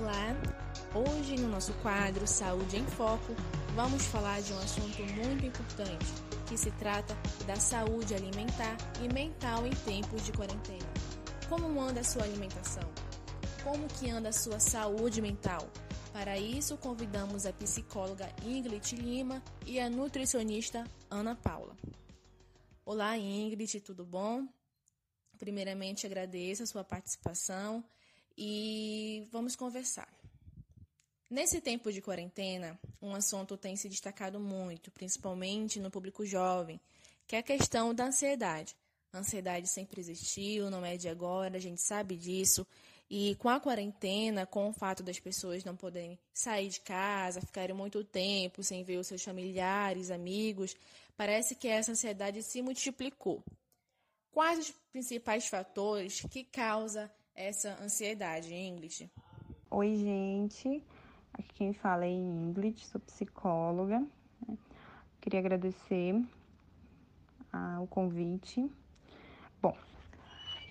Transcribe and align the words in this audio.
Olá! 0.00 0.34
Hoje, 0.94 1.36
no 1.36 1.46
nosso 1.46 1.74
quadro 1.82 2.26
Saúde 2.26 2.78
em 2.78 2.86
Foco, 2.86 3.34
vamos 3.74 4.06
falar 4.06 4.40
de 4.40 4.50
um 4.54 4.58
assunto 4.58 5.02
muito 5.02 5.44
importante, 5.44 6.06
que 6.48 6.56
se 6.56 6.70
trata 6.70 7.14
da 7.46 7.56
saúde 7.56 8.14
alimentar 8.14 8.78
e 9.02 9.12
mental 9.12 9.66
em 9.66 9.70
tempos 9.84 10.24
de 10.24 10.32
quarentena. 10.32 10.88
Como 11.50 11.78
anda 11.78 12.00
a 12.00 12.04
sua 12.04 12.22
alimentação? 12.22 12.82
Como 13.62 13.86
que 13.88 14.08
anda 14.08 14.30
a 14.30 14.32
sua 14.32 14.58
saúde 14.58 15.20
mental? 15.20 15.68
Para 16.14 16.38
isso, 16.38 16.78
convidamos 16.78 17.44
a 17.44 17.52
psicóloga 17.52 18.32
Ingrid 18.42 18.96
Lima 18.96 19.42
e 19.66 19.78
a 19.78 19.90
nutricionista 19.90 20.82
Ana 21.10 21.34
Paula. 21.34 21.76
Olá, 22.86 23.18
Ingrid, 23.18 23.82
tudo 23.82 24.06
bom? 24.06 24.48
Primeiramente, 25.38 26.06
agradeço 26.06 26.62
a 26.62 26.66
sua 26.66 26.84
participação 26.84 27.84
e 28.42 29.28
vamos 29.30 29.54
conversar. 29.54 30.08
Nesse 31.28 31.60
tempo 31.60 31.92
de 31.92 32.00
quarentena, 32.00 32.80
um 33.00 33.14
assunto 33.14 33.54
tem 33.54 33.76
se 33.76 33.86
destacado 33.86 34.40
muito, 34.40 34.90
principalmente 34.90 35.78
no 35.78 35.90
público 35.90 36.24
jovem, 36.24 36.80
que 37.26 37.36
é 37.36 37.40
a 37.40 37.42
questão 37.42 37.94
da 37.94 38.06
ansiedade. 38.06 38.74
A 39.12 39.18
ansiedade 39.18 39.68
sempre 39.68 40.00
existiu, 40.00 40.70
não 40.70 40.82
é 40.84 40.96
de 40.96 41.06
agora, 41.06 41.58
a 41.58 41.60
gente 41.60 41.82
sabe 41.82 42.16
disso. 42.16 42.66
E 43.10 43.34
com 43.34 43.50
a 43.50 43.60
quarentena, 43.60 44.46
com 44.46 44.70
o 44.70 44.72
fato 44.72 45.02
das 45.02 45.20
pessoas 45.20 45.62
não 45.62 45.76
poderem 45.76 46.18
sair 46.32 46.70
de 46.70 46.80
casa, 46.80 47.42
ficarem 47.42 47.76
muito 47.76 48.02
tempo 48.02 48.62
sem 48.62 48.82
ver 48.82 48.96
os 48.96 49.06
seus 49.06 49.22
familiares, 49.22 50.10
amigos, 50.10 50.74
parece 51.14 51.54
que 51.54 51.68
essa 51.68 51.92
ansiedade 51.92 52.42
se 52.42 52.62
multiplicou. 52.62 53.44
Quais 54.32 54.60
os 54.60 54.70
principais 54.90 55.46
fatores 55.46 56.22
que 56.30 56.42
causam 56.42 57.10
essa 57.34 57.76
ansiedade, 57.82 58.54
Ingrid? 58.54 59.10
Oi, 59.70 59.96
gente. 59.96 60.84
Aqui 61.32 61.54
quem 61.54 61.72
fala 61.72 62.04
é 62.04 62.10
Ingrid, 62.10 62.84
sou 62.86 63.00
psicóloga. 63.00 64.00
Né? 64.46 64.58
Queria 65.20 65.40
agradecer 65.40 66.14
o 67.80 67.86
convite. 67.86 68.70
Bom, 69.60 69.76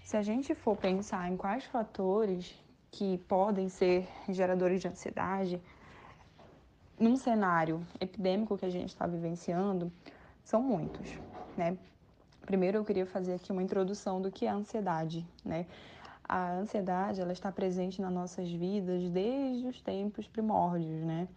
se 0.03 0.17
a 0.17 0.21
gente 0.21 0.55
for 0.55 0.75
pensar 0.77 1.31
em 1.31 1.37
quais 1.37 1.65
fatores 1.65 2.55
que 2.91 3.17
podem 3.19 3.69
ser 3.69 4.07
geradores 4.29 4.81
de 4.81 4.87
ansiedade, 4.87 5.61
num 6.99 7.15
cenário 7.15 7.85
epidêmico 7.99 8.57
que 8.57 8.65
a 8.65 8.69
gente 8.69 8.89
está 8.89 9.05
vivenciando, 9.07 9.91
são 10.43 10.61
muitos, 10.61 11.07
né? 11.55 11.77
Primeiro 12.45 12.77
eu 12.77 12.85
queria 12.85 13.05
fazer 13.05 13.35
aqui 13.35 13.51
uma 13.51 13.61
introdução 13.61 14.21
do 14.21 14.31
que 14.31 14.45
é 14.45 14.49
ansiedade, 14.49 15.25
né? 15.45 15.67
A 16.29 16.51
ansiedade 16.53 17.19
ela 17.19 17.33
está 17.33 17.51
presente 17.51 17.99
nas 17.99 18.13
nossas 18.13 18.47
vidas 18.51 19.09
desde 19.09 19.65
os 19.65 19.81
tempos 19.81 20.27
primórdios, 20.27 21.03
né? 21.03 21.27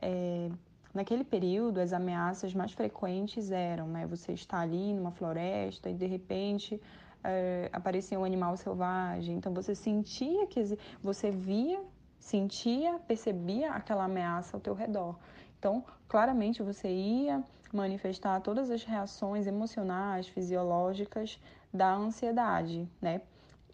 É, 0.00 0.50
naquele 0.92 1.24
período, 1.24 1.80
as 1.80 1.94
ameaças 1.94 2.52
mais 2.52 2.72
frequentes 2.72 3.50
eram, 3.50 3.88
né? 3.88 4.06
Você 4.06 4.32
está 4.32 4.60
ali 4.60 4.92
numa 4.92 5.10
floresta 5.10 5.88
e 5.88 5.94
de 5.94 6.04
repente 6.04 6.78
é, 7.24 7.70
aparecia 7.72 8.20
um 8.20 8.24
animal 8.24 8.58
selvagem, 8.58 9.36
então 9.36 9.54
você 9.54 9.74
sentia 9.74 10.46
que 10.46 10.62
você 11.02 11.30
via, 11.30 11.82
sentia, 12.18 12.98
percebia 13.08 13.72
aquela 13.72 14.04
ameaça 14.04 14.54
ao 14.54 14.60
teu 14.60 14.74
redor. 14.74 15.18
Então, 15.58 15.82
claramente 16.06 16.62
você 16.62 16.88
ia 16.88 17.42
manifestar 17.72 18.38
todas 18.40 18.70
as 18.70 18.84
reações 18.84 19.46
emocionais, 19.46 20.28
fisiológicas 20.28 21.40
da 21.72 21.94
ansiedade, 21.94 22.86
né? 23.00 23.22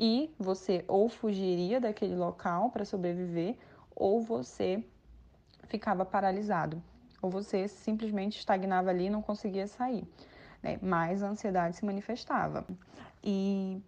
E 0.05 0.35
você 0.37 0.85
ou 0.89 1.09
fugiria 1.09 1.81
daquele 1.81 2.17
local 2.17 2.71
para 2.71 2.85
sobreviver 2.85 3.57
ou 3.95 4.21
você 4.21 4.85
ficava 5.69 6.05
paralisado 6.05 6.83
ou 7.23 7.31
você 7.31 7.69
simplesmente 7.69 8.37
estagnava 8.37 8.91
ali 8.91 9.05
e 9.05 9.11
não 9.11 9.23
conseguia 9.23 9.69
sair, 9.69 10.05
né? 10.61 10.77
Mas 10.83 11.23
a 11.23 11.29
ansiedade 11.29 11.77
se 11.77 11.85
manifestava. 11.85 12.67
E, 13.23 13.81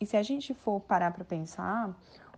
e 0.00 0.06
se 0.06 0.16
a 0.16 0.22
gente 0.22 0.54
for 0.54 0.80
parar 0.80 1.12
para 1.12 1.22
pensar, 1.22 1.94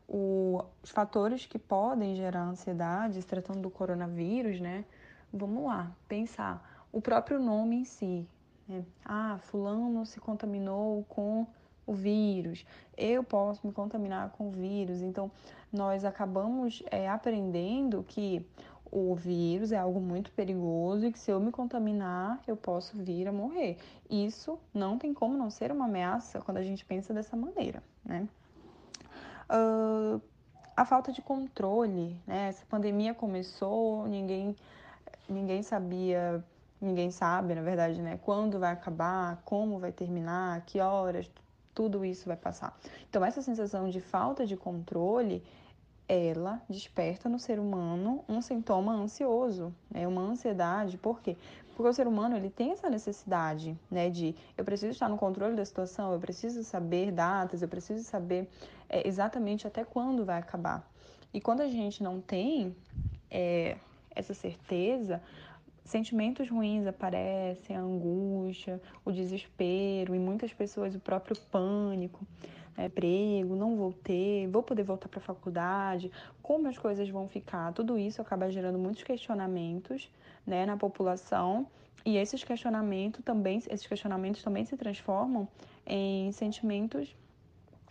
o, 0.09 0.65
os 0.83 0.91
fatores 0.91 1.47
que 1.47 1.57
podem 1.57 2.17
gerar 2.17 2.43
ansiedade, 2.43 3.23
se 3.23 3.29
tratando 3.29 3.61
do 3.61 3.71
coronavírus, 3.71 4.61
né? 4.61 4.85
Vamos 5.33 5.63
lá, 5.67 5.93
pensar. 6.09 6.85
O 6.91 7.01
próprio 7.01 7.39
nome 7.39 7.77
em 7.77 7.85
si. 7.85 8.29
Né? 8.67 8.85
Ah, 9.05 9.39
fulano 9.39 10.05
se 10.05 10.19
contaminou 10.19 11.05
com 11.05 11.47
o 11.91 11.95
vírus, 11.95 12.65
eu 12.97 13.25
posso 13.25 13.67
me 13.67 13.73
contaminar 13.73 14.31
com 14.31 14.49
o 14.49 14.51
vírus. 14.53 15.03
Então, 15.03 15.31
nós 15.73 16.05
acabamos 16.05 16.83
é, 16.91 17.09
aprendendo 17.09 18.05
que 18.07 18.47
o 18.93 19.15
vírus 19.15 19.73
é 19.73 19.79
algo 19.79 20.01
muito 20.01 20.31
perigoso 20.33 21.07
e 21.07 21.13
que 21.13 21.19
se 21.19 21.31
eu 21.31 21.41
me 21.41 21.51
contaminar, 21.51 22.41
eu 22.47 22.57
posso 22.57 22.97
vir 22.97 23.27
a 23.27 23.33
morrer. 23.33 23.77
Isso 24.09 24.59
não 24.73 24.99
tem 24.99 25.13
como 25.13 25.37
não 25.37 25.51
ser 25.51 25.73
uma 25.73 25.87
ameaça 25.87 26.41
quando 26.41 26.59
a 26.59 26.63
gente 26.63 26.85
pensa 26.85 27.13
dessa 27.13 27.37
maneira, 27.37 27.83
né? 28.05 28.29
Uh, 29.49 30.21
a 30.77 30.85
falta 30.85 31.13
de 31.13 31.23
controle, 31.23 32.17
né? 32.27 32.49
Essa 32.49 32.65
pandemia 32.67 33.15
começou, 33.15 34.07
ninguém, 34.07 34.57
ninguém 35.29 35.63
sabia, 35.63 36.45
ninguém 36.81 37.11
sabe, 37.11 37.55
na 37.55 37.63
verdade, 37.63 38.01
né? 38.01 38.19
Quando 38.25 38.59
vai 38.59 38.73
acabar, 38.73 39.41
como 39.45 39.79
vai 39.79 39.93
terminar, 39.93 40.65
que 40.67 40.81
horas, 40.81 41.31
tudo 41.75 42.05
isso 42.05 42.27
vai 42.27 42.37
passar. 42.37 42.79
Então, 43.09 43.25
essa 43.25 43.43
sensação 43.43 43.89
de 43.89 44.01
falta 44.01 44.47
de 44.47 44.57
controle, 44.57 45.43
ela 46.09 46.61
desperta 46.69 47.29
no 47.29 47.39
ser 47.39 47.59
humano 47.61 48.25
um 48.29 48.43
sintoma 48.43 48.93
ansioso, 48.93 49.73
né? 49.91 50.07
uma 50.09 50.23
ansiedade. 50.23 50.99
Por 50.99 51.21
quê? 51.21 51.37
Porque 51.77 51.89
o 51.89 51.93
ser 51.95 52.07
humano 52.07 52.37
ele 52.37 52.51
tem 52.51 52.73
essa 52.73 52.91
necessidade 52.91 53.79
né, 53.91 54.11
de 54.11 54.35
eu 54.59 54.65
preciso 54.65 54.93
estar 54.93 55.09
no 55.09 55.17
controle 55.17 55.57
da 55.57 55.65
situação, 55.65 56.13
eu 56.13 56.21
preciso 56.21 56.63
saber 56.63 57.11
datas, 57.11 57.63
eu 57.63 57.69
preciso 57.69 58.05
saber 58.05 58.49
é, 58.89 59.07
exatamente 59.09 59.67
até 59.67 59.83
quando 59.83 60.25
vai 60.25 60.39
acabar. 60.39 60.87
E 61.33 61.41
quando 61.41 61.61
a 61.61 61.69
gente 61.69 62.03
não 62.03 62.21
tem 62.21 62.77
é, 63.31 63.79
essa 64.15 64.35
certeza, 64.35 65.23
Sentimentos 65.85 66.49
ruins 66.49 66.87
aparecem, 66.87 67.77
a 67.77 67.81
angústia, 67.81 68.81
o 69.05 69.11
desespero, 69.11 70.15
e 70.15 70.19
muitas 70.19 70.53
pessoas 70.53 70.95
o 70.95 71.01
próprio 71.01 71.37
pânico, 71.51 72.27
né? 72.77 72.87
emprego, 72.87 73.57
não 73.57 73.77
vou 73.77 73.93
ter, 73.93 74.47
vou 74.49 74.63
poder 74.63 74.83
voltar 74.83 75.09
para 75.09 75.19
a 75.19 75.23
faculdade, 75.23 76.11
como 76.43 76.69
as 76.69 76.79
coisas 76.79 77.09
vão 77.09 77.29
ficar. 77.29 77.73
Tudo 77.73 77.99
isso 77.99 78.21
acaba 78.23 78.51
gerando 78.51 78.79
muitos 78.79 79.03
questionamentos 79.03 80.11
né, 80.47 80.67
na 80.67 80.77
população 80.77 81.67
e 82.05 82.17
esses 82.17 82.43
questionamentos 82.43 83.23
também, 83.25 83.59
esses 83.69 83.87
questionamentos 83.87 84.43
também 84.43 84.65
se 84.65 84.77
transformam 84.77 85.47
em 85.87 86.33
sentimentos 86.33 87.15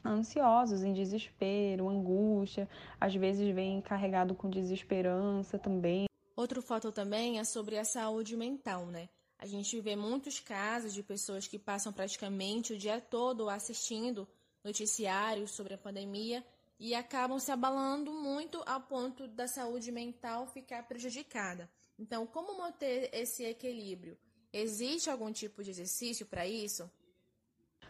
ansiosos, 0.04 0.84
em 0.84 0.94
desespero, 0.94 1.90
angústia, 1.90 2.68
às 3.00 3.14
vezes 3.14 3.54
vem 3.54 3.82
carregado 3.82 4.34
com 4.34 4.50
desesperança 4.50 5.60
também. 5.60 6.09
Outro 6.40 6.62
fator 6.62 6.94
também 6.94 7.38
é 7.38 7.44
sobre 7.44 7.78
a 7.78 7.84
saúde 7.84 8.38
mental, 8.38 8.86
né? 8.86 9.10
A 9.38 9.46
gente 9.46 9.78
vê 9.82 9.94
muitos 9.94 10.40
casos 10.40 10.94
de 10.94 11.04
pessoas 11.04 11.46
que 11.46 11.60
passam 11.60 11.92
praticamente 11.92 12.72
o 12.72 12.78
dia 12.78 13.02
todo 13.02 13.50
assistindo 13.50 14.26
noticiários 14.64 15.52
sobre 15.52 15.74
a 15.74 15.78
pandemia 15.78 16.42
e 16.80 16.96
acabam 16.96 17.38
se 17.40 17.52
abalando 17.52 18.14
muito 18.14 18.64
ao 18.66 18.80
ponto 18.80 19.28
da 19.28 19.50
saúde 19.50 19.92
mental 19.92 20.48
ficar 20.48 20.84
prejudicada. 20.84 21.70
Então, 22.00 22.26
como 22.26 22.58
manter 22.58 23.10
esse 23.12 23.44
equilíbrio? 23.44 24.18
Existe 24.54 25.10
algum 25.10 25.34
tipo 25.34 25.62
de 25.62 25.72
exercício 25.72 26.26
para 26.26 26.48
isso? 26.48 26.90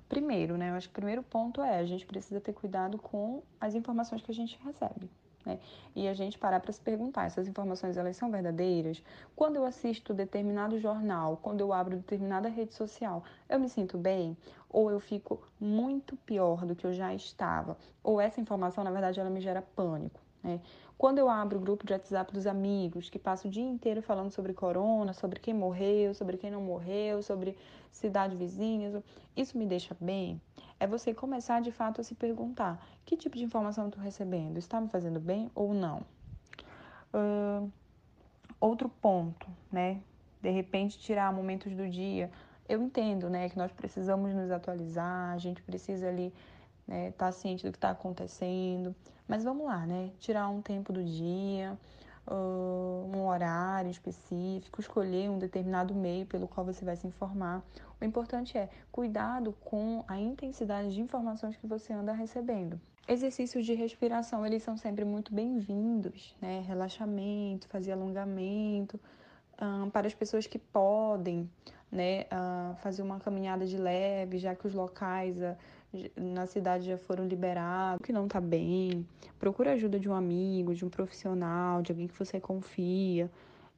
Primeiro, 0.08 0.58
né? 0.58 0.72
Eu 0.72 0.74
acho 0.74 0.88
que 0.88 0.94
o 0.94 1.02
primeiro 1.02 1.22
ponto 1.22 1.62
é 1.62 1.78
a 1.78 1.86
gente 1.86 2.04
precisa 2.04 2.42
ter 2.42 2.54
cuidado 2.54 2.98
com 2.98 3.44
as 3.60 3.76
informações 3.76 4.24
que 4.24 4.32
a 4.32 4.34
gente 4.34 4.58
recebe. 4.64 5.08
Né? 5.46 5.60
E 5.96 6.08
a 6.08 6.14
gente 6.14 6.38
parar 6.38 6.60
para 6.60 6.72
se 6.72 6.82
perguntar, 6.82 7.26
essas 7.26 7.48
informações 7.48 7.98
elas 7.98 8.16
são 8.18 8.30
verdadeiras? 8.30 9.02
Quando 9.36 9.56
eu 9.56 9.66
assisto 9.66 10.14
determinado 10.14 10.80
jornal, 10.80 11.38
quando 11.42 11.62
eu 11.62 11.72
abro 11.74 11.98
determinada 11.98 12.50
rede 12.50 12.74
social, 12.74 13.24
eu 13.48 13.60
me 13.60 13.70
sinto 13.70 13.98
bem? 13.98 14.38
Ou 14.70 14.92
eu 14.92 15.00
fico 15.00 15.42
muito 15.60 16.16
pior 16.18 16.66
do 16.66 16.76
que 16.76 16.86
eu 16.86 16.94
já 16.94 17.14
estava? 17.14 17.78
Ou 18.04 18.20
essa 18.20 18.40
informação, 18.40 18.84
na 18.84 18.92
verdade, 18.92 19.20
ela 19.20 19.30
me 19.30 19.42
gera 19.42 19.62
pânico? 19.62 20.20
Né? 20.44 20.60
Quando 21.00 21.18
eu 21.18 21.30
abro 21.30 21.58
o 21.58 21.62
grupo 21.62 21.88
de 21.88 21.94
WhatsApp 21.94 22.34
dos 22.34 22.46
amigos, 22.46 23.10
que 23.10 23.18
passa 23.18 23.48
o 23.48 23.50
dia 23.50 23.64
inteiro 23.64 24.02
falando 24.02 24.32
sobre 24.32 24.54
corona, 24.54 25.14
sobre 25.14 25.40
quem 25.40 25.54
morreu, 25.54 26.14
sobre 26.14 26.36
quem 26.36 26.52
não 26.52 26.62
morreu, 26.62 27.24
sobre 27.24 27.58
cidade 27.90 28.36
vizinha, 28.36 29.02
isso 29.34 29.58
me 29.58 29.66
deixa 29.66 29.96
bem? 29.98 30.42
É 30.78 30.86
você 30.86 31.14
começar 31.14 31.62
de 31.62 31.72
fato 31.72 32.02
a 32.02 32.04
se 32.04 32.16
perguntar: 32.16 32.86
que 33.06 33.16
tipo 33.16 33.38
de 33.38 33.46
informação 33.46 33.88
estou 33.88 34.04
recebendo? 34.04 34.58
Está 34.58 34.82
me 34.82 34.90
fazendo 34.90 35.22
bem 35.22 35.50
ou 35.56 35.74
não? 35.74 36.04
Uh, 37.14 37.72
outro 38.60 38.90
ponto, 38.90 39.48
né? 39.72 40.02
De 40.42 40.50
repente 40.50 41.00
tirar 41.00 41.32
momentos 41.32 41.74
do 41.74 41.88
dia. 41.88 42.30
Eu 42.68 42.84
entendo, 42.84 43.30
né, 43.30 43.48
que 43.48 43.58
nós 43.58 43.72
precisamos 43.72 44.34
nos 44.34 44.52
atualizar, 44.52 45.34
a 45.34 45.38
gente 45.38 45.62
precisa 45.64 46.10
ali 46.10 46.34
né? 46.90 47.12
Tá 47.12 47.32
ciente 47.32 47.64
do 47.64 47.72
que 47.72 47.78
está 47.78 47.92
acontecendo. 47.92 48.96
Mas 49.30 49.44
vamos 49.44 49.68
lá, 49.68 49.86
né? 49.86 50.10
Tirar 50.20 50.50
um 50.50 50.60
tempo 50.60 50.92
do 50.92 51.04
dia, 51.04 51.78
um 52.28 53.28
horário 53.28 53.92
específico, 53.92 54.82
escolher 54.82 55.30
um 55.30 55.38
determinado 55.38 55.94
meio 55.94 56.26
pelo 56.26 56.48
qual 56.48 56.66
você 56.66 56.84
vai 56.84 56.96
se 56.96 57.06
informar. 57.06 57.64
O 58.02 58.04
importante 58.04 58.58
é 58.58 58.70
cuidado 58.92 59.54
com 59.64 60.04
a 60.08 60.20
intensidade 60.20 60.96
de 60.96 61.00
informações 61.00 61.56
que 61.56 61.68
você 61.68 61.94
anda 61.94 62.12
recebendo. 62.12 62.82
Exercícios 63.08 63.68
de 63.68 63.76
respiração, 63.76 64.44
eles 64.44 64.64
são 64.64 64.76
sempre 64.76 65.06
muito 65.06 65.32
bem-vindos, 65.32 66.36
né? 66.42 66.64
Relaxamento, 66.68 67.68
fazer 67.68 67.92
alongamento, 67.92 69.00
um, 69.62 69.92
para 69.92 70.08
as 70.08 70.14
pessoas 70.16 70.48
que 70.48 70.58
podem, 70.58 71.48
né? 71.92 72.26
Uh, 72.32 72.76
fazer 72.78 73.02
uma 73.02 73.20
caminhada 73.20 73.66
de 73.66 73.78
leve, 73.78 74.38
já 74.38 74.56
que 74.56 74.68
os 74.68 74.74
locais 74.74 75.38
uh, 75.38 75.56
na 76.16 76.46
cidade 76.46 76.86
já 76.86 76.98
foram 76.98 77.28
liberados, 77.28 78.06
que 78.06 78.14
não 78.14 78.28
tá 78.28 78.40
bem. 78.40 79.06
Procura 79.40 79.74
ajuda 79.74 80.00
de 80.00 80.08
um 80.08 80.14
amigo, 80.14 80.76
de 80.76 80.86
um 80.86 80.90
profissional, 80.90 81.82
de 81.82 81.92
alguém 81.92 82.08
que 82.08 82.18
você 82.18 82.40
confia. 82.40 83.30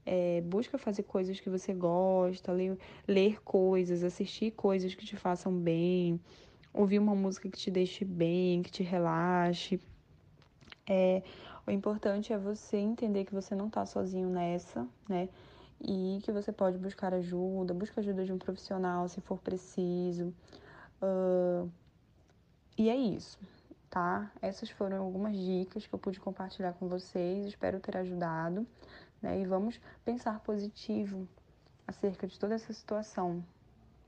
É, 0.05 0.41
busca 0.41 0.77
fazer 0.77 1.03
coisas 1.03 1.39
que 1.39 1.49
você 1.49 1.73
gosta, 1.73 2.51
ler, 2.51 2.77
ler 3.07 3.41
coisas, 3.43 4.03
assistir 4.03 4.51
coisas 4.51 4.95
que 4.95 5.05
te 5.05 5.15
façam 5.15 5.53
bem, 5.53 6.19
ouvir 6.73 6.97
uma 6.97 7.13
música 7.13 7.47
que 7.47 7.57
te 7.57 7.69
deixe 7.69 8.03
bem, 8.03 8.63
que 8.63 8.71
te 8.71 8.81
relaxe. 8.81 9.79
É, 10.89 11.21
o 11.67 11.71
importante 11.71 12.33
é 12.33 12.37
você 12.37 12.77
entender 12.77 13.25
que 13.25 13.33
você 13.33 13.53
não 13.53 13.67
está 13.67 13.85
sozinho 13.85 14.27
nessa, 14.27 14.87
né? 15.07 15.29
E 15.83 16.19
que 16.23 16.31
você 16.31 16.51
pode 16.51 16.77
buscar 16.77 17.13
ajuda, 17.13 17.73
busca 17.73 18.01
ajuda 18.01 18.23
de 18.23 18.31
um 18.31 18.37
profissional 18.37 19.07
se 19.07 19.19
for 19.21 19.39
preciso. 19.39 20.33
Uh, 21.01 21.69
e 22.77 22.89
é 22.89 22.95
isso, 22.95 23.39
tá? 23.89 24.31
Essas 24.41 24.69
foram 24.69 25.01
algumas 25.03 25.35
dicas 25.35 25.87
que 25.87 25.93
eu 25.93 25.99
pude 25.99 26.19
compartilhar 26.19 26.73
com 26.73 26.87
vocês, 26.87 27.47
espero 27.47 27.79
ter 27.79 27.97
ajudado, 27.97 28.65
né? 29.21 29.39
E 29.39 29.45
vamos 29.45 29.79
pensar 30.05 30.39
positivo 30.41 31.27
acerca 31.87 32.27
de 32.27 32.39
toda 32.39 32.55
essa 32.55 32.71
situação, 32.73 33.43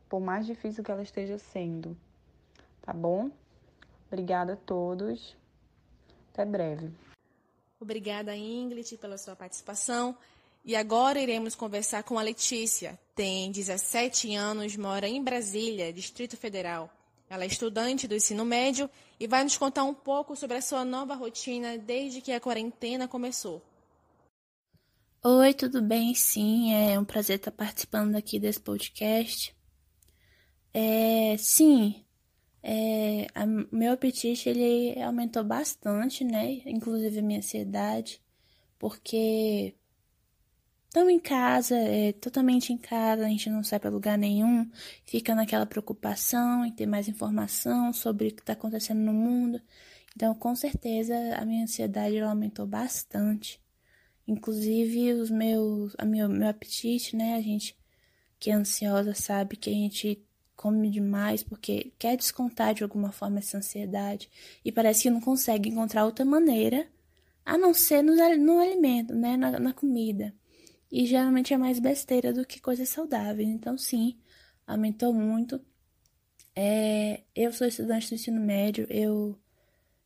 por 0.08 0.20
mais 0.20 0.46
difícil 0.46 0.84
que 0.84 0.92
ela 0.92 1.02
esteja 1.02 1.38
sendo, 1.40 1.98
tá 2.82 2.94
bom? 2.94 3.32
Obrigada 4.08 4.54
a 4.54 4.58
todos. 4.58 5.36
Até 6.32 6.46
breve. 6.46 6.92
Obrigada, 7.80 8.36
Ingrid, 8.36 8.98
pela 8.98 9.18
sua 9.18 9.36
participação. 9.36 10.16
E 10.66 10.78
agora 10.78 11.20
iremos 11.20 11.56
conversar 11.56 12.04
com 12.04 12.18
a 12.18 12.22
Letícia. 12.22 12.98
Tem 13.14 13.52
17 13.52 14.34
anos, 14.34 14.78
mora 14.78 15.10
em 15.10 15.22
Brasília, 15.22 15.92
Distrito 15.92 16.38
Federal. 16.38 16.90
Ela 17.30 17.44
é 17.44 17.48
estudante 17.48 18.08
do 18.08 18.16
ensino 18.16 18.46
médio 18.46 18.90
e 19.20 19.28
vai 19.28 19.44
nos 19.44 19.58
contar 19.58 19.84
um 19.84 19.94
pouco 19.94 20.38
sobre 20.38 20.56
a 20.56 20.62
sua 20.62 20.86
nova 20.86 21.16
rotina 21.16 21.78
desde 21.78 22.22
que 22.22 22.32
a 22.32 22.40
quarentena 22.40 23.10
começou. 23.10 23.62
Oi, 25.22 25.54
tudo 25.54 25.82
bem? 25.82 26.16
Sim, 26.16 26.74
é 26.74 26.98
um 26.98 27.04
prazer 27.04 27.38
estar 27.38 27.52
participando 27.52 28.16
aqui 28.16 28.40
desse 28.40 28.62
podcast. 28.62 29.54
É, 30.74 31.36
sim, 31.38 32.06
é, 32.62 33.28
a, 33.36 33.46
meu 33.46 33.92
apetite 33.92 34.48
ele 34.48 35.02
aumentou 35.02 35.44
bastante, 35.44 36.24
né? 36.24 36.62
Inclusive 36.66 37.20
a 37.20 37.22
minha 37.22 37.40
ansiedade, 37.40 38.22
porque 38.80 39.76
Estamos 40.94 41.12
em 41.12 41.20
casa, 41.20 41.76
é, 41.76 42.12
totalmente 42.14 42.72
em 42.72 42.78
casa, 42.78 43.26
a 43.26 43.28
gente 43.28 43.50
não 43.50 43.64
sai 43.64 43.80
para 43.80 43.90
lugar 43.90 44.16
nenhum, 44.16 44.70
fica 45.04 45.34
naquela 45.34 45.66
preocupação 45.66 46.64
em 46.64 46.72
ter 46.72 46.86
mais 46.86 47.08
informação 47.08 47.92
sobre 47.92 48.28
o 48.28 48.32
que 48.32 48.42
está 48.42 48.54
acontecendo 48.54 49.00
no 49.00 49.12
mundo. 49.12 49.60
Então, 50.16 50.36
com 50.36 50.56
certeza, 50.56 51.16
a 51.36 51.44
minha 51.46 51.64
ansiedade 51.64 52.20
aumentou 52.20 52.68
bastante. 52.68 53.60
Inclusive, 54.28 55.14
os 55.14 55.32
meus, 55.32 55.96
a 55.98 56.06
meu, 56.06 56.30
meu 56.30 56.48
apetite, 56.48 57.16
né? 57.16 57.34
A 57.38 57.42
gente 57.42 57.76
que 58.40 58.52
é 58.52 58.54
ansiosa 58.54 59.16
sabe 59.16 59.58
que 59.58 59.72
a 59.72 59.74
gente 59.74 60.24
come 60.56 60.92
demais 60.92 61.42
porque 61.42 61.92
quer 61.98 62.16
descontar 62.18 62.76
de 62.76 62.84
alguma 62.84 63.12
forma 63.12 63.40
essa 63.40 63.58
ansiedade 63.58 64.30
e 64.64 64.72
parece 64.72 65.02
que 65.04 65.10
não 65.10 65.22
consegue 65.22 65.70
encontrar 65.70 66.06
outra 66.06 66.24
maneira 66.24 66.88
a 67.44 67.58
não 67.58 67.74
ser 67.74 68.04
no, 68.04 68.14
no 68.38 68.60
alimento, 68.60 69.16
né? 69.16 69.36
na, 69.36 69.60
na 69.60 69.74
comida 69.74 70.32
e 70.94 71.08
geralmente 71.08 71.52
é 71.52 71.58
mais 71.58 71.80
besteira 71.80 72.32
do 72.32 72.46
que 72.46 72.62
coisas 72.62 72.88
saudáveis. 72.88 73.50
Então, 73.50 73.76
sim, 73.76 74.16
aumentou 74.68 75.12
muito. 75.12 75.60
É, 76.56 77.24
eu 77.36 77.52
sou 77.52 77.66
estudante 77.66 78.10
do 78.10 78.14
ensino 78.14 78.40
médio, 78.40 78.86
eu 78.92 79.36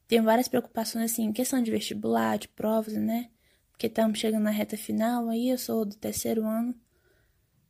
tenho 0.08 0.24
várias 0.24 0.48
preocupações, 0.48 1.12
assim, 1.12 1.34
questão 1.34 1.62
de 1.62 1.70
vestibular, 1.70 2.38
de 2.38 2.48
provas, 2.48 2.94
né? 2.94 3.30
Porque 3.70 3.88
estamos 3.88 4.18
chegando 4.18 4.44
na 4.44 4.50
reta 4.50 4.78
final 4.78 5.28
aí, 5.28 5.50
eu 5.50 5.58
sou 5.58 5.84
do 5.84 5.94
terceiro 5.98 6.46
ano, 6.46 6.74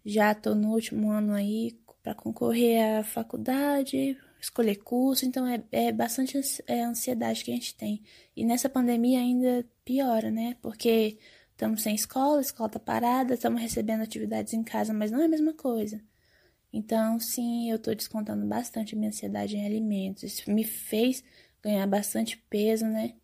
já 0.05 0.31
estou 0.31 0.53
no 0.53 0.71
último 0.71 1.09
ano 1.09 1.33
aí 1.33 1.75
para 2.03 2.13
concorrer 2.13 2.99
à 2.99 3.03
faculdade, 3.03 4.15
escolher 4.39 4.75
curso, 4.75 5.25
então 5.25 5.47
é, 5.47 5.63
é 5.71 5.91
bastante 5.91 6.39
é, 6.67 6.83
ansiedade 6.83 7.43
que 7.43 7.49
a 7.49 7.55
gente 7.55 7.73
tem. 7.73 8.03
E 8.35 8.45
nessa 8.45 8.69
pandemia 8.69 9.19
ainda 9.19 9.65
piora, 9.83 10.29
né? 10.29 10.55
Porque 10.61 11.17
Estamos 11.57 11.81
sem 11.81 11.95
escola, 11.95 12.37
a 12.37 12.41
escola 12.41 12.69
tá 12.69 12.77
parada, 12.79 13.33
estamos 13.33 13.59
recebendo 13.59 14.03
atividades 14.03 14.53
em 14.53 14.61
casa, 14.61 14.93
mas 14.93 15.09
não 15.09 15.19
é 15.19 15.25
a 15.25 15.27
mesma 15.27 15.55
coisa. 15.55 15.99
Então, 16.71 17.19
sim, 17.19 17.71
eu 17.71 17.79
tô 17.79 17.95
descontando 17.95 18.45
bastante 18.45 18.93
a 18.93 18.97
minha 18.97 19.09
ansiedade 19.09 19.57
em 19.57 19.65
alimentos. 19.65 20.21
Isso 20.21 20.51
me 20.51 20.63
fez 20.63 21.23
ganhar 21.63 21.87
bastante 21.87 22.37
peso, 22.47 22.85
né? 22.85 23.15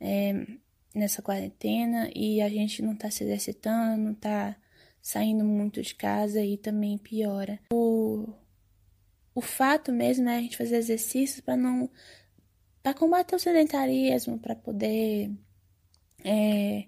É, 0.00 0.46
nessa 0.94 1.20
quarentena 1.20 2.10
e 2.16 2.40
a 2.40 2.48
gente 2.48 2.80
não 2.80 2.96
tá 2.96 3.10
se 3.10 3.22
exercitando, 3.22 4.02
não 4.02 4.14
tá 4.14 4.56
saindo 5.02 5.44
muito 5.44 5.82
de 5.82 5.94
casa 5.94 6.42
e 6.42 6.56
também 6.56 6.96
piora. 6.96 7.60
O, 7.70 8.32
o 9.34 9.42
fato 9.42 9.92
mesmo 9.92 10.26
é 10.26 10.38
a 10.38 10.40
gente 10.40 10.56
fazer 10.56 10.76
exercícios 10.76 11.42
para 11.42 11.54
não 11.54 11.90
para 12.82 12.94
combater 12.94 13.36
o 13.36 13.38
sedentarismo, 13.38 14.38
para 14.38 14.56
poder 14.56 15.30
é, 16.24 16.86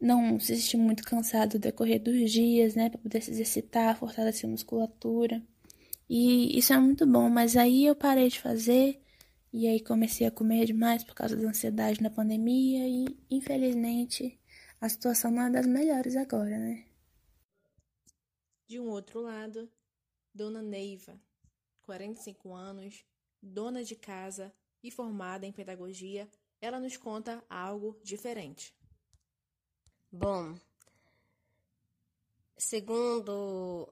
não 0.00 0.40
se 0.40 0.56
sentir 0.56 0.76
muito 0.76 1.02
cansado 1.04 1.54
no 1.54 1.60
decorrer 1.60 2.02
dos 2.02 2.30
dias, 2.30 2.74
né, 2.74 2.88
para 2.88 2.98
poder 2.98 3.22
se 3.22 3.30
exercitar, 3.30 3.98
fortalecer 3.98 4.48
a 4.48 4.50
musculatura. 4.50 5.42
E 6.08 6.58
isso 6.58 6.72
é 6.72 6.78
muito 6.78 7.06
bom, 7.06 7.28
mas 7.28 7.56
aí 7.56 7.86
eu 7.86 7.94
parei 7.94 8.28
de 8.28 8.40
fazer 8.40 9.00
e 9.52 9.66
aí 9.66 9.80
comecei 9.80 10.26
a 10.26 10.30
comer 10.30 10.64
demais 10.66 11.04
por 11.04 11.14
causa 11.14 11.36
da 11.36 11.48
ansiedade 11.48 12.02
na 12.02 12.10
pandemia 12.10 12.88
e 12.88 13.16
infelizmente 13.30 14.40
a 14.80 14.88
situação 14.88 15.30
não 15.30 15.42
é 15.42 15.50
das 15.50 15.66
melhores 15.66 16.16
agora, 16.16 16.58
né? 16.58 16.84
De 18.66 18.80
um 18.80 18.88
outro 18.88 19.20
lado, 19.20 19.70
Dona 20.32 20.62
Neiva, 20.62 21.20
45 21.82 22.54
anos, 22.54 23.04
dona 23.42 23.82
de 23.82 23.96
casa 23.96 24.52
e 24.82 24.90
formada 24.90 25.46
em 25.46 25.52
pedagogia, 25.52 26.28
ela 26.60 26.78
nos 26.78 26.96
conta 26.96 27.44
algo 27.48 28.00
diferente. 28.02 28.74
Bom, 30.12 30.56
segundo 32.58 33.88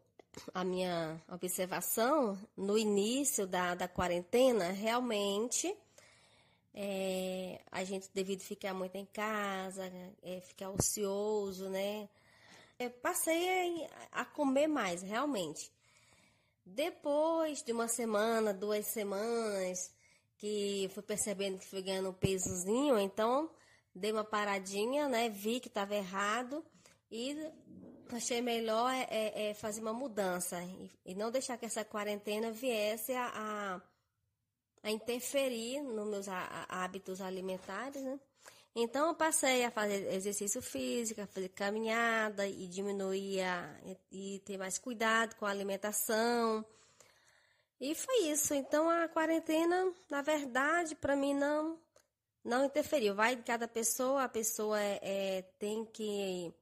a 0.52 0.64
minha 0.64 1.22
observação, 1.28 2.36
no 2.56 2.76
início 2.76 3.46
da, 3.46 3.76
da 3.76 3.86
quarentena, 3.86 4.72
realmente 4.72 5.72
é, 6.74 7.60
a 7.70 7.84
gente, 7.84 8.10
devido 8.12 8.40
ficar 8.40 8.74
muito 8.74 8.96
em 8.96 9.06
casa, 9.06 9.84
é, 10.20 10.40
ficar 10.40 10.70
ocioso, 10.70 11.68
né? 11.68 12.08
É, 12.80 12.88
passei 12.88 13.84
a, 14.10 14.22
a 14.22 14.24
comer 14.24 14.66
mais, 14.66 15.02
realmente. 15.02 15.70
Depois 16.66 17.62
de 17.62 17.70
uma 17.72 17.86
semana, 17.86 18.52
duas 18.52 18.86
semanas, 18.86 19.94
que 20.36 20.90
fui 20.92 21.02
percebendo 21.04 21.60
que 21.60 21.66
fui 21.66 21.80
ganhando 21.80 22.10
um 22.10 22.12
pesozinho, 22.12 22.98
então 22.98 23.48
dei 23.94 24.12
uma 24.12 24.24
paradinha, 24.24 25.08
né? 25.08 25.28
Vi 25.28 25.60
que 25.60 25.68
estava 25.68 25.94
errado 25.94 26.64
e 27.10 27.36
achei 28.16 28.40
melhor 28.40 28.92
é, 28.92 29.06
é, 29.10 29.50
é, 29.50 29.54
fazer 29.54 29.80
uma 29.80 29.92
mudança 29.92 30.62
e, 30.62 30.90
e, 31.04 31.14
não 31.14 31.30
deixar 31.30 31.58
que 31.58 31.66
essa 31.66 31.84
quarentena 31.84 32.50
viesse 32.50 33.12
a, 33.12 33.26
a, 33.34 33.82
a 34.82 34.90
interferir 34.90 35.82
nos 35.82 36.06
meus 36.06 36.26
hábitos 36.68 37.20
alimentares, 37.20 38.02
né? 38.02 38.18
Então 38.74 39.08
eu 39.08 39.14
passei 39.14 39.64
a 39.64 39.70
fazer 39.70 40.12
exercício 40.12 40.62
físico, 40.62 41.20
a 41.20 41.26
fazer 41.26 41.48
caminhada 41.48 42.46
e 42.46 42.68
diminuir 42.68 43.40
e, 43.84 44.36
e 44.36 44.38
ter 44.40 44.56
mais 44.56 44.78
cuidado 44.78 45.34
com 45.36 45.46
a 45.46 45.50
alimentação. 45.50 46.64
E 47.80 47.94
foi 47.94 48.28
isso. 48.28 48.54
Então 48.54 48.88
a 48.88 49.08
quarentena, 49.08 49.92
na 50.08 50.22
verdade, 50.22 50.94
para 50.94 51.16
mim 51.16 51.34
não 51.34 51.78
não 52.48 52.64
interferiu. 52.64 53.14
Vai 53.14 53.36
de 53.36 53.42
cada 53.42 53.68
pessoa, 53.68 54.24
a 54.24 54.28
pessoa 54.28 54.80
é, 54.80 54.98
é 55.02 55.42
tem 55.58 55.84
que 55.84 56.52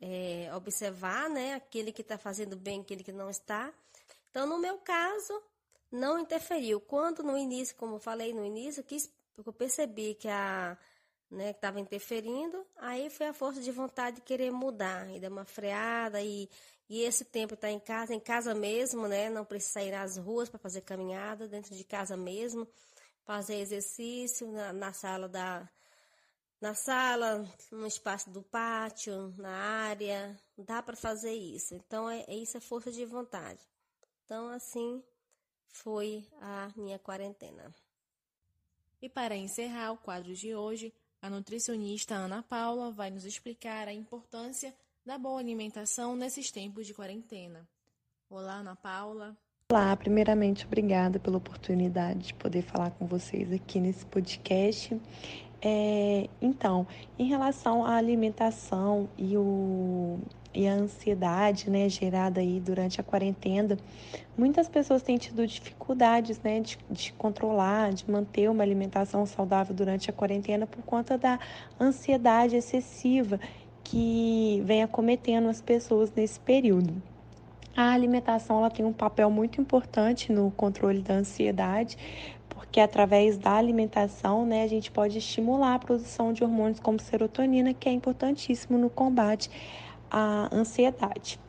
é, 0.00 0.50
observar, 0.54 1.28
né? 1.28 1.54
Aquele 1.54 1.92
que 1.92 2.02
está 2.02 2.16
fazendo 2.16 2.56
bem, 2.56 2.80
aquele 2.80 3.02
que 3.02 3.12
não 3.12 3.28
está. 3.28 3.72
Então, 4.30 4.46
no 4.46 4.58
meu 4.58 4.78
caso, 4.78 5.42
não 5.90 6.18
interferiu. 6.18 6.80
Quando 6.80 7.22
no 7.22 7.36
início, 7.36 7.76
como 7.76 7.96
eu 7.96 8.00
falei 8.00 8.32
no 8.32 8.44
início, 8.44 8.84
quis, 8.84 9.10
eu 9.44 9.52
percebi 9.52 10.14
que 10.14 10.28
a 10.28 10.78
né, 11.30 11.52
que 11.52 11.58
estava 11.58 11.80
interferindo, 11.80 12.64
aí 12.76 13.10
foi 13.10 13.26
a 13.26 13.32
força 13.32 13.60
de 13.60 13.72
vontade 13.72 14.16
de 14.16 14.22
querer 14.22 14.52
mudar 14.52 15.10
e 15.10 15.18
dar 15.18 15.30
uma 15.30 15.44
freada 15.44 16.22
e, 16.22 16.48
e 16.88 17.02
esse 17.02 17.24
tempo 17.24 17.54
está 17.54 17.68
em 17.70 17.80
casa, 17.80 18.14
em 18.14 18.20
casa 18.20 18.54
mesmo, 18.54 19.08
né, 19.08 19.28
não 19.28 19.44
precisa 19.44 19.72
sair 19.72 19.94
às 19.94 20.16
ruas 20.16 20.48
para 20.48 20.60
fazer 20.60 20.82
caminhada, 20.82 21.48
dentro 21.48 21.74
de 21.74 21.82
casa 21.82 22.16
mesmo, 22.16 22.68
fazer 23.24 23.56
exercício 23.56 24.50
na, 24.52 24.72
na 24.72 24.92
sala 24.92 25.28
da 25.28 25.68
na 26.60 26.72
sala, 26.72 27.46
no 27.70 27.86
espaço 27.86 28.30
do 28.30 28.42
pátio, 28.42 29.34
na 29.36 29.50
área, 29.50 30.34
dá 30.56 30.82
para 30.82 30.96
fazer 30.96 31.34
isso. 31.34 31.74
Então 31.74 32.08
é, 32.08 32.24
é 32.26 32.34
isso 32.34 32.56
é 32.56 32.60
força 32.60 32.90
de 32.90 33.04
vontade. 33.04 33.60
Então 34.24 34.48
assim 34.48 35.02
foi 35.68 36.26
a 36.40 36.70
minha 36.74 36.98
quarentena. 36.98 37.74
E 39.02 39.08
para 39.10 39.36
encerrar 39.36 39.92
o 39.92 39.98
quadro 39.98 40.34
de 40.34 40.54
hoje, 40.54 40.94
a 41.20 41.28
nutricionista 41.28 42.14
Ana 42.14 42.42
Paula 42.42 42.90
vai 42.90 43.10
nos 43.10 43.26
explicar 43.26 43.86
a 43.86 43.92
importância 43.92 44.74
da 45.04 45.18
boa 45.18 45.40
alimentação 45.40 46.16
nesses 46.16 46.50
tempos 46.50 46.86
de 46.86 46.94
quarentena. 46.94 47.68
Olá, 48.30 48.54
Ana 48.54 48.74
Paula. 48.74 49.36
Olá, 49.72 49.96
primeiramente, 49.96 50.66
obrigada 50.66 51.18
pela 51.18 51.38
oportunidade 51.38 52.18
de 52.18 52.34
poder 52.34 52.60
falar 52.60 52.90
com 52.90 53.06
vocês 53.06 53.50
aqui 53.50 53.80
nesse 53.80 54.04
podcast. 54.04 54.94
É, 55.62 56.28
então, 56.40 56.86
em 57.18 57.26
relação 57.26 57.82
à 57.82 57.96
alimentação 57.96 59.08
e, 59.16 59.38
o, 59.38 60.18
e 60.52 60.68
a 60.68 60.74
ansiedade 60.74 61.70
né, 61.70 61.88
gerada 61.88 62.42
aí 62.42 62.60
durante 62.60 63.00
a 63.00 63.02
quarentena, 63.02 63.78
muitas 64.36 64.68
pessoas 64.68 65.02
têm 65.02 65.16
tido 65.16 65.46
dificuldades 65.46 66.38
né, 66.42 66.60
de, 66.60 66.78
de 66.90 67.14
controlar, 67.14 67.90
de 67.94 68.08
manter 68.08 68.50
uma 68.50 68.62
alimentação 68.62 69.24
saudável 69.24 69.74
durante 69.74 70.10
a 70.10 70.12
quarentena 70.12 70.66
por 70.66 70.82
conta 70.82 71.16
da 71.16 71.40
ansiedade 71.80 72.54
excessiva 72.54 73.40
que 73.82 74.62
vem 74.66 74.82
acometendo 74.82 75.48
as 75.48 75.62
pessoas 75.62 76.12
nesse 76.12 76.38
período. 76.38 77.13
A 77.76 77.90
alimentação 77.90 78.58
ela 78.58 78.70
tem 78.70 78.84
um 78.84 78.92
papel 78.92 79.28
muito 79.30 79.60
importante 79.60 80.30
no 80.30 80.50
controle 80.52 81.02
da 81.02 81.14
ansiedade, 81.14 81.98
porque 82.48 82.78
através 82.78 83.36
da 83.36 83.52
alimentação, 83.52 84.46
né, 84.46 84.62
a 84.62 84.68
gente 84.68 84.92
pode 84.92 85.18
estimular 85.18 85.74
a 85.74 85.78
produção 85.78 86.32
de 86.32 86.44
hormônios 86.44 86.78
como 86.78 87.00
serotonina, 87.00 87.74
que 87.74 87.88
é 87.88 87.92
importantíssimo 87.92 88.78
no 88.78 88.88
combate 88.88 89.50
à 90.08 90.48
ansiedade. 90.54 91.40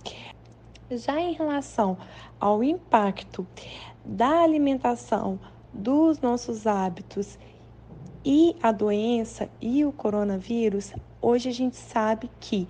Já 0.90 1.20
em 1.20 1.34
relação 1.34 1.96
ao 2.40 2.64
impacto 2.64 3.46
da 4.04 4.42
alimentação, 4.42 5.40
dos 5.72 6.20
nossos 6.22 6.66
hábitos 6.66 7.38
e 8.24 8.56
a 8.64 8.72
doença 8.72 9.50
e 9.62 9.86
o 9.86 9.92
coronavírus, 9.92 10.94
hoje 11.22 11.50
a 11.50 11.54
gente 11.54 11.76
sabe 11.76 12.32
que 12.40 12.68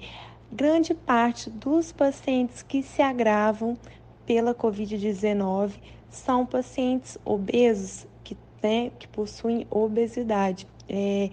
grande 0.56 0.94
parte 0.94 1.50
dos 1.50 1.92
pacientes 1.92 2.64
que 2.64 2.82
se 2.82 3.02
agravam 3.02 3.78
pela 4.26 4.56
Covid-19 4.56 5.74
são 6.10 6.46
pacientes 6.46 7.18
obesos 7.26 8.08
né, 8.66 8.92
que 8.98 9.08
possuem 9.08 9.68
obesidade. 9.70 10.68
É, 10.90 11.30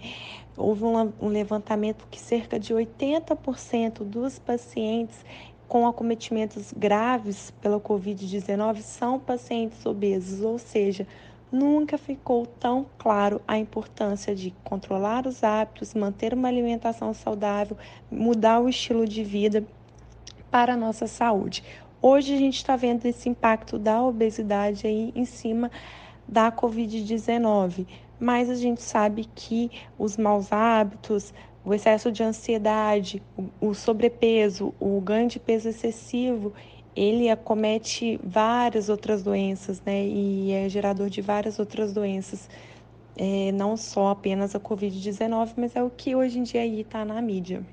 houve 0.55 0.83
um, 0.83 1.11
um 1.19 1.27
levantamento 1.27 2.07
que 2.09 2.19
cerca 2.19 2.59
de 2.59 2.73
80% 2.73 4.03
dos 4.03 4.37
pacientes 4.37 5.25
com 5.67 5.87
acometimentos 5.87 6.71
graves 6.71 7.51
pela 7.59 7.79
Covid-19 7.79 8.81
são 8.81 9.19
pacientes 9.19 9.83
obesos, 9.85 10.41
ou 10.41 10.59
seja, 10.59 11.07
nunca 11.53 11.99
ficou 11.99 12.47
tão 12.47 12.87
claro 12.97 13.39
a 13.47 13.59
importância 13.59 14.33
de 14.33 14.51
controlar 14.63 15.27
os 15.27 15.43
hábitos, 15.43 15.93
manter 15.93 16.33
uma 16.33 16.47
alimentação 16.47 17.13
saudável, 17.13 17.77
mudar 18.11 18.59
o 18.59 18.67
estilo 18.67 19.07
de 19.07 19.23
vida 19.23 19.63
para 20.49 20.73
a 20.73 20.77
nossa 20.77 21.05
saúde. 21.05 21.63
Hoje 22.01 22.33
a 22.33 22.37
gente 22.37 22.57
está 22.57 22.75
vendo 22.75 23.05
esse 23.05 23.29
impacto 23.29 23.77
da 23.77 24.01
obesidade 24.01 24.87
aí 24.87 25.13
em 25.15 25.25
cima 25.25 25.69
da 26.27 26.51
Covid-19, 26.51 27.85
mas 28.19 28.49
a 28.49 28.55
gente 28.55 28.81
sabe 28.81 29.29
que 29.35 29.69
os 29.97 30.17
maus 30.17 30.51
hábitos, 30.51 31.33
o 31.63 31.71
excesso 31.71 32.11
de 32.11 32.23
ansiedade, 32.23 33.21
o, 33.61 33.75
sobrepeso, 33.75 34.73
o 34.79 34.99
ganho 34.99 35.29
de 35.29 35.39
peso 35.39 35.69
excessivo, 35.69 36.51
ele 36.95 37.29
acomete 37.29 38.19
várias 38.23 38.89
outras 38.89 39.23
doenças, 39.23 39.81
né? 39.81 40.05
E 40.05 40.51
é 40.51 40.69
gerador 40.69 41.09
de 41.09 41.21
várias 41.21 41.59
outras 41.59 41.93
doenças, 41.93 42.49
é, 43.15 43.51
não 43.51 43.75
só 43.77 44.09
apenas 44.09 44.55
a 44.55 44.59
Covid-19, 44.59 45.53
mas 45.57 45.75
é 45.75 45.83
o 45.83 45.89
que 45.89 46.15
hoje 46.15 46.39
em 46.39 46.43
dia 46.43 46.61
aí 46.61 46.81
está 46.81 47.03
na 47.03 47.21
mídia. 47.21 47.65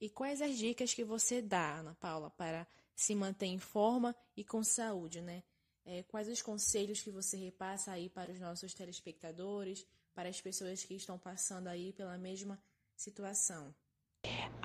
E 0.00 0.08
quais 0.08 0.40
as 0.40 0.56
dicas 0.56 0.94
que 0.94 1.04
você 1.04 1.42
dá, 1.42 1.78
Ana 1.78 1.94
Paula, 1.94 2.30
para 2.30 2.66
se 2.94 3.14
manter 3.14 3.46
em 3.46 3.58
forma 3.58 4.14
e 4.36 4.44
com 4.44 4.62
saúde, 4.62 5.20
né? 5.20 5.42
É, 5.84 6.02
quais 6.02 6.28
os 6.28 6.42
conselhos 6.42 7.00
que 7.00 7.10
você 7.10 7.36
repassa 7.36 7.92
aí 7.92 8.08
para 8.08 8.30
os 8.30 8.38
nossos 8.38 8.74
telespectadores, 8.74 9.86
para 10.14 10.28
as 10.28 10.40
pessoas 10.40 10.84
que 10.84 10.94
estão 10.94 11.18
passando 11.18 11.68
aí 11.68 11.92
pela 11.92 12.18
mesma 12.18 12.60
situação? 12.94 13.74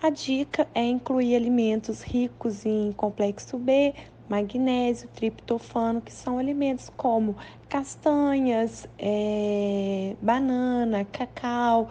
A 0.03 0.09
dica 0.09 0.67
é 0.75 0.83
incluir 0.83 1.33
alimentos 1.33 2.01
ricos 2.01 2.65
em 2.65 2.91
complexo 2.91 3.57
B, 3.57 3.93
magnésio, 4.27 5.07
triptofano, 5.07 6.01
que 6.01 6.11
são 6.11 6.37
alimentos 6.37 6.89
como 6.89 7.37
castanhas, 7.69 8.85
é, 8.99 10.13
banana, 10.21 11.05
cacau, 11.05 11.87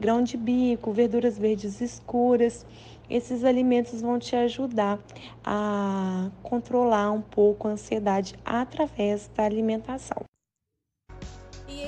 grão 0.00 0.20
de 0.20 0.36
bico, 0.36 0.90
verduras 0.90 1.38
verdes 1.38 1.80
escuras 1.80 2.66
esses 3.08 3.44
alimentos 3.44 4.00
vão 4.00 4.18
te 4.18 4.34
ajudar 4.34 4.98
a 5.44 6.28
controlar 6.42 7.12
um 7.12 7.20
pouco 7.20 7.68
a 7.68 7.70
ansiedade 7.70 8.34
através 8.44 9.30
da 9.36 9.44
alimentação. 9.44 10.24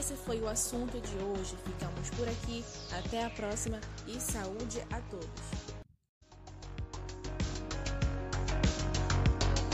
Esse 0.03 0.17
foi 0.17 0.41
o 0.41 0.49
assunto 0.49 1.01
de 1.01 1.17
hoje. 1.23 1.55
Ficamos 1.65 2.11
por 2.11 2.29
aqui. 2.29 2.65
Até 2.91 3.25
a 3.25 3.31
próxima 3.31 3.81
e 4.05 4.19
saúde 4.19 4.85
a 4.91 5.01
todos. 5.03 5.62